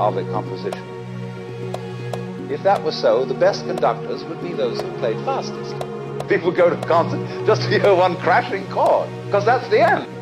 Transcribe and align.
of 0.00 0.16
a 0.16 0.24
composition. 0.32 0.82
If 2.50 2.62
that 2.64 2.82
were 2.82 2.92
so, 2.92 3.24
the 3.24 3.34
best 3.34 3.64
conductors 3.66 4.24
would 4.24 4.42
be 4.42 4.52
those 4.52 4.80
who 4.80 4.90
played 4.98 5.16
fastest. 5.24 5.74
People 6.28 6.50
go 6.50 6.68
to 6.70 6.76
concert 6.86 7.26
just 7.46 7.62
to 7.62 7.68
hear 7.68 7.94
one 7.94 8.16
crashing 8.16 8.66
chord, 8.70 9.08
because 9.26 9.44
that's 9.44 9.68
the 9.68 9.80
end. 9.80 10.21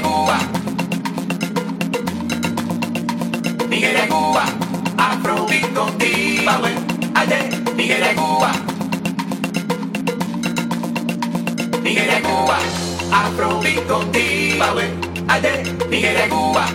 de 0.00 0.08
Cuba, 0.08 0.38
Miguel 3.68 3.94
de 3.94 4.08
Cuba, 4.08 4.44
Afrobeat 4.96 5.74
con 5.74 5.98
Tibahuel, 5.98 6.74
ayer, 7.14 7.62
Miguel 7.74 8.02
de 8.02 8.14
Cuba, 8.14 8.52
Miguel 11.82 12.08
de 12.08 12.22
Cuba, 12.22 12.58
Afrobeat 13.12 13.86
con 13.86 14.12
Tibahuel, 14.12 14.90
ayer, 15.28 15.76
Miguel 15.88 16.16
de 16.16 16.28
Cuba, 16.28 16.66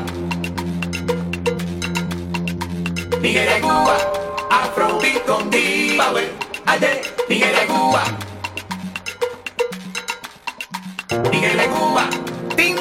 Miguel 3.22 3.50
de 3.50 3.62
Cuba, 3.62 3.98
Afrobeat 4.52 5.26
con 5.26 5.50
Tibahuel, 5.50 6.32
ayer, 6.66 7.02
Miguel 7.30 7.56
de 7.56 7.66
Cuba, 7.66 8.04
Miguel 11.32 11.58
de 11.58 11.66
Cuba 11.68 12.25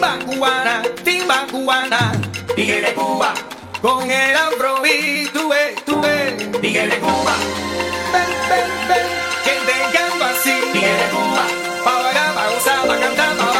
timba 0.04 0.24
cubana, 0.26 0.82
timba 1.02 1.46
cubana, 1.50 2.12
Nigeria, 2.56 2.94
Cuba. 2.94 3.32
Con 3.80 4.10
el 4.10 4.36
afrobeat, 4.36 5.32
tú 5.32 5.48
ves, 5.48 5.84
tú 5.84 6.00
ves, 6.00 6.34
Nigeria, 6.60 6.98
Cuba. 7.00 7.34
Ven, 8.12 8.30
ven, 8.50 8.88
ven, 8.88 9.06
que 9.44 9.52
te 9.66 9.96
canto 9.96 10.24
así, 10.24 10.54
Nigeria, 10.74 11.10
Cuba. 11.10 11.44
Pa' 11.84 12.02
bailar, 12.02 12.34
pa' 12.34 12.48
gozar, 12.50 12.86
pa' 12.86 12.98
cantar, 12.98 13.36
pa' 13.36 13.53